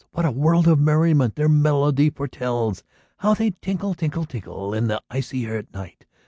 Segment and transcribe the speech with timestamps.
[0.13, 2.81] What a world of merriment their melody foretells!
[3.17, 6.07] How they tinkle, tinkle, tinkle, In the icy air of night!